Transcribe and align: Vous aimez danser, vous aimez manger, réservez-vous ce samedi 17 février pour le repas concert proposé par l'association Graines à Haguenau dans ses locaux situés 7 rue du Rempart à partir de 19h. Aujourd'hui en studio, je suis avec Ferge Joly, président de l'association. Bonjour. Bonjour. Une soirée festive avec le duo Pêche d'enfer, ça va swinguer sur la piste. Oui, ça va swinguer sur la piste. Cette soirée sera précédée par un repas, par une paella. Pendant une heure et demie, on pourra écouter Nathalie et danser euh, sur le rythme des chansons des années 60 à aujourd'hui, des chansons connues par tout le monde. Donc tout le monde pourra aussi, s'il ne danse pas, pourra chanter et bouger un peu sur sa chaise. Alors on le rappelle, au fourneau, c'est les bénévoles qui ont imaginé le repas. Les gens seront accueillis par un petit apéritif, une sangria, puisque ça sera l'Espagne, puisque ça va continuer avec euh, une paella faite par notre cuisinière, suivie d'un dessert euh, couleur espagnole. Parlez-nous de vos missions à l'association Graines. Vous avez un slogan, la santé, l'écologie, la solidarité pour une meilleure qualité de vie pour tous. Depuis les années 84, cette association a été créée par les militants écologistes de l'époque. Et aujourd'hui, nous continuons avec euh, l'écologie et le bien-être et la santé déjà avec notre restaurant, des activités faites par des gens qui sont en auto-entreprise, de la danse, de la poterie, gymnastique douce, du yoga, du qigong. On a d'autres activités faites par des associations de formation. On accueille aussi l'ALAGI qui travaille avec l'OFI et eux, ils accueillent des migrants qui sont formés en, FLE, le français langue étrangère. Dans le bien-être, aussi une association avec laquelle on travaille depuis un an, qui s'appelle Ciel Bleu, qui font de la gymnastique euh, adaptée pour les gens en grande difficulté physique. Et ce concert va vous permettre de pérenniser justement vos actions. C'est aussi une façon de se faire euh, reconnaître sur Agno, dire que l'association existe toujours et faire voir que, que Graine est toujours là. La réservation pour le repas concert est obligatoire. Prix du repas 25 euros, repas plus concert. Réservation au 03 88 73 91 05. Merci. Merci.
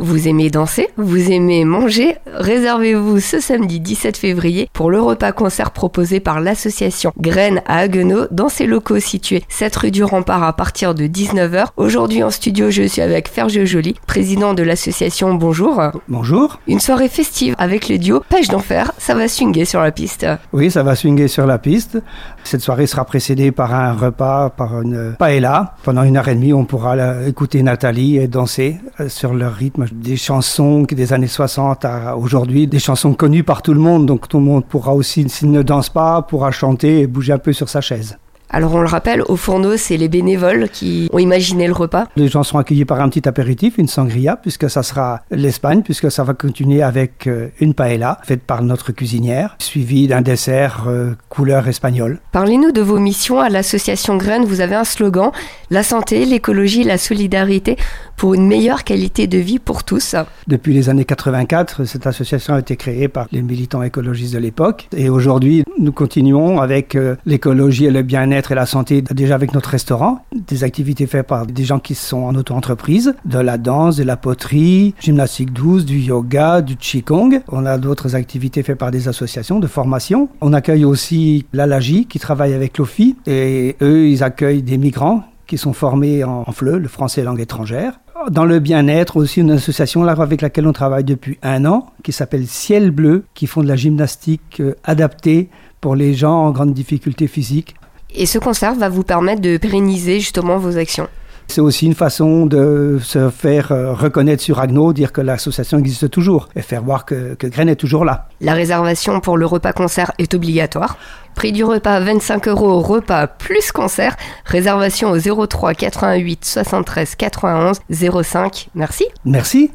Vous 0.00 0.28
aimez 0.28 0.48
danser, 0.48 0.88
vous 0.96 1.32
aimez 1.32 1.64
manger, 1.64 2.14
réservez-vous 2.32 3.18
ce 3.18 3.40
samedi 3.40 3.80
17 3.80 4.16
février 4.16 4.70
pour 4.72 4.92
le 4.92 5.00
repas 5.00 5.32
concert 5.32 5.72
proposé 5.72 6.20
par 6.20 6.40
l'association 6.40 7.12
Graines 7.18 7.62
à 7.66 7.78
Haguenau 7.78 8.26
dans 8.30 8.48
ses 8.48 8.66
locaux 8.66 9.00
situés 9.00 9.42
7 9.48 9.74
rue 9.74 9.90
du 9.90 10.04
Rempart 10.04 10.44
à 10.44 10.52
partir 10.52 10.94
de 10.94 11.04
19h. 11.04 11.66
Aujourd'hui 11.76 12.22
en 12.22 12.30
studio, 12.30 12.70
je 12.70 12.84
suis 12.84 13.02
avec 13.02 13.28
Ferge 13.28 13.64
Joly, 13.64 13.96
président 14.06 14.54
de 14.54 14.62
l'association. 14.62 15.34
Bonjour. 15.34 15.82
Bonjour. 16.06 16.60
Une 16.68 16.78
soirée 16.78 17.08
festive 17.08 17.56
avec 17.58 17.88
le 17.88 17.98
duo 17.98 18.22
Pêche 18.28 18.46
d'enfer, 18.48 18.92
ça 18.98 19.16
va 19.16 19.26
swinguer 19.26 19.64
sur 19.64 19.80
la 19.80 19.90
piste. 19.90 20.24
Oui, 20.52 20.70
ça 20.70 20.84
va 20.84 20.94
swinguer 20.94 21.26
sur 21.26 21.44
la 21.44 21.58
piste. 21.58 21.98
Cette 22.44 22.60
soirée 22.60 22.86
sera 22.86 23.04
précédée 23.04 23.50
par 23.50 23.74
un 23.74 23.94
repas, 23.94 24.50
par 24.50 24.80
une 24.80 25.16
paella. 25.18 25.74
Pendant 25.82 26.04
une 26.04 26.16
heure 26.16 26.28
et 26.28 26.36
demie, 26.36 26.52
on 26.52 26.64
pourra 26.64 27.26
écouter 27.26 27.64
Nathalie 27.64 28.18
et 28.18 28.28
danser 28.28 28.76
euh, 29.00 29.08
sur 29.08 29.34
le 29.34 29.48
rythme 29.48 29.87
des 29.92 30.16
chansons 30.16 30.82
des 30.82 31.12
années 31.12 31.26
60 31.26 31.84
à 31.84 32.16
aujourd'hui, 32.16 32.66
des 32.66 32.78
chansons 32.78 33.14
connues 33.14 33.44
par 33.44 33.62
tout 33.62 33.74
le 33.74 33.80
monde. 33.80 34.06
Donc 34.06 34.28
tout 34.28 34.38
le 34.38 34.44
monde 34.44 34.64
pourra 34.64 34.94
aussi, 34.94 35.28
s'il 35.28 35.50
ne 35.50 35.62
danse 35.62 35.88
pas, 35.88 36.22
pourra 36.22 36.50
chanter 36.50 37.00
et 37.00 37.06
bouger 37.06 37.32
un 37.32 37.38
peu 37.38 37.52
sur 37.52 37.68
sa 37.68 37.80
chaise. 37.80 38.18
Alors 38.50 38.74
on 38.74 38.80
le 38.80 38.88
rappelle, 38.88 39.22
au 39.28 39.36
fourneau, 39.36 39.76
c'est 39.76 39.98
les 39.98 40.08
bénévoles 40.08 40.70
qui 40.70 41.08
ont 41.12 41.18
imaginé 41.18 41.66
le 41.66 41.74
repas. 41.74 42.06
Les 42.16 42.28
gens 42.28 42.42
seront 42.42 42.58
accueillis 42.58 42.86
par 42.86 43.00
un 43.00 43.10
petit 43.10 43.28
apéritif, 43.28 43.76
une 43.76 43.88
sangria, 43.88 44.36
puisque 44.36 44.70
ça 44.70 44.82
sera 44.82 45.20
l'Espagne, 45.30 45.82
puisque 45.82 46.10
ça 46.10 46.24
va 46.24 46.32
continuer 46.32 46.82
avec 46.82 47.26
euh, 47.26 47.48
une 47.60 47.74
paella 47.74 48.18
faite 48.24 48.42
par 48.42 48.62
notre 48.62 48.92
cuisinière, 48.92 49.54
suivie 49.58 50.08
d'un 50.08 50.22
dessert 50.22 50.84
euh, 50.86 51.12
couleur 51.28 51.68
espagnole. 51.68 52.20
Parlez-nous 52.32 52.72
de 52.72 52.80
vos 52.80 52.98
missions 52.98 53.38
à 53.38 53.50
l'association 53.50 54.16
Graines. 54.16 54.46
Vous 54.46 54.62
avez 54.62 54.76
un 54.76 54.84
slogan, 54.84 55.30
la 55.68 55.82
santé, 55.82 56.24
l'écologie, 56.24 56.84
la 56.84 56.96
solidarité 56.96 57.76
pour 58.16 58.34
une 58.34 58.46
meilleure 58.46 58.82
qualité 58.82 59.26
de 59.26 59.38
vie 59.38 59.58
pour 59.58 59.84
tous. 59.84 60.16
Depuis 60.46 60.72
les 60.72 60.88
années 60.88 61.04
84, 61.04 61.84
cette 61.84 62.06
association 62.06 62.54
a 62.54 62.60
été 62.60 62.76
créée 62.76 63.08
par 63.08 63.26
les 63.30 63.42
militants 63.42 63.82
écologistes 63.82 64.34
de 64.34 64.38
l'époque. 64.38 64.88
Et 64.96 65.10
aujourd'hui, 65.10 65.64
nous 65.78 65.92
continuons 65.92 66.60
avec 66.60 66.94
euh, 66.94 67.16
l'écologie 67.26 67.84
et 67.86 67.90
le 67.90 68.02
bien-être 68.02 68.37
et 68.50 68.54
la 68.54 68.66
santé 68.66 69.02
déjà 69.02 69.34
avec 69.34 69.52
notre 69.52 69.70
restaurant, 69.70 70.24
des 70.32 70.64
activités 70.64 71.06
faites 71.06 71.26
par 71.26 71.46
des 71.46 71.64
gens 71.64 71.78
qui 71.78 71.94
sont 71.94 72.18
en 72.18 72.34
auto-entreprise, 72.34 73.14
de 73.24 73.38
la 73.38 73.58
danse, 73.58 73.96
de 73.96 74.04
la 74.04 74.16
poterie, 74.16 74.94
gymnastique 75.00 75.52
douce, 75.52 75.84
du 75.84 75.98
yoga, 75.98 76.62
du 76.62 76.76
qigong. 76.76 77.40
On 77.48 77.66
a 77.66 77.78
d'autres 77.78 78.14
activités 78.14 78.62
faites 78.62 78.78
par 78.78 78.90
des 78.90 79.08
associations 79.08 79.58
de 79.58 79.66
formation. 79.66 80.28
On 80.40 80.52
accueille 80.52 80.84
aussi 80.84 81.46
l'ALAGI 81.52 82.06
qui 82.06 82.18
travaille 82.18 82.54
avec 82.54 82.78
l'OFI 82.78 83.16
et 83.26 83.76
eux, 83.82 84.08
ils 84.08 84.22
accueillent 84.22 84.62
des 84.62 84.78
migrants 84.78 85.24
qui 85.48 85.58
sont 85.58 85.72
formés 85.72 86.22
en, 86.22 86.44
FLE, 86.52 86.76
le 86.76 86.88
français 86.88 87.24
langue 87.24 87.40
étrangère. 87.40 87.98
Dans 88.30 88.44
le 88.44 88.58
bien-être, 88.58 89.16
aussi 89.16 89.40
une 89.40 89.52
association 89.52 90.06
avec 90.06 90.42
laquelle 90.42 90.66
on 90.66 90.72
travaille 90.72 91.04
depuis 91.04 91.38
un 91.42 91.64
an, 91.64 91.86
qui 92.02 92.12
s'appelle 92.12 92.46
Ciel 92.46 92.90
Bleu, 92.90 93.24
qui 93.34 93.46
font 93.46 93.62
de 93.62 93.68
la 93.68 93.76
gymnastique 93.76 94.60
euh, 94.60 94.74
adaptée 94.84 95.48
pour 95.80 95.94
les 95.94 96.14
gens 96.14 96.46
en 96.46 96.50
grande 96.50 96.74
difficulté 96.74 97.26
physique. 97.28 97.74
Et 98.14 98.26
ce 98.26 98.38
concert 98.38 98.74
va 98.74 98.88
vous 98.88 99.02
permettre 99.02 99.40
de 99.40 99.56
pérenniser 99.56 100.20
justement 100.20 100.58
vos 100.58 100.76
actions. 100.76 101.08
C'est 101.50 101.62
aussi 101.62 101.86
une 101.86 101.94
façon 101.94 102.44
de 102.44 102.98
se 103.02 103.30
faire 103.30 103.72
euh, 103.72 103.94
reconnaître 103.94 104.42
sur 104.42 104.60
Agno, 104.60 104.92
dire 104.92 105.12
que 105.12 105.22
l'association 105.22 105.78
existe 105.78 106.10
toujours 106.10 106.50
et 106.54 106.60
faire 106.60 106.82
voir 106.82 107.06
que, 107.06 107.34
que 107.34 107.46
Graine 107.46 107.70
est 107.70 107.76
toujours 107.76 108.04
là. 108.04 108.28
La 108.42 108.52
réservation 108.52 109.20
pour 109.20 109.38
le 109.38 109.46
repas 109.46 109.72
concert 109.72 110.12
est 110.18 110.34
obligatoire. 110.34 110.98
Prix 111.34 111.52
du 111.52 111.64
repas 111.64 112.00
25 112.00 112.48
euros, 112.48 112.80
repas 112.80 113.26
plus 113.26 113.72
concert. 113.72 114.14
Réservation 114.44 115.10
au 115.10 115.46
03 115.46 115.72
88 115.72 116.44
73 116.44 117.14
91 117.14 117.80
05. 118.22 118.68
Merci. 118.74 119.06
Merci. 119.24 119.66